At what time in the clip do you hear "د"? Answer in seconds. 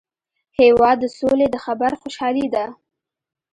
1.01-1.05, 1.51-1.55